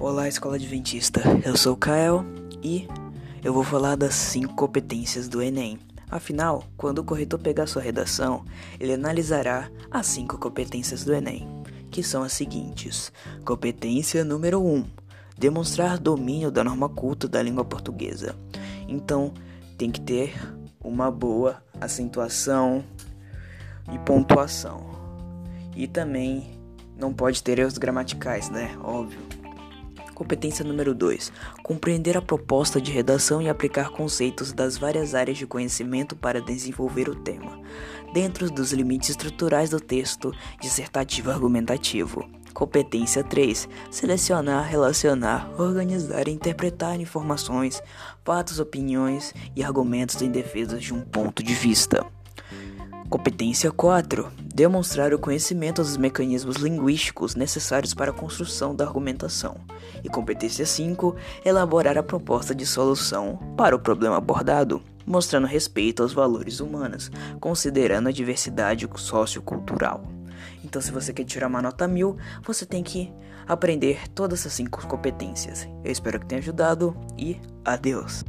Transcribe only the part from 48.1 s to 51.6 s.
fatos, opiniões e argumentos em defesa de um ponto de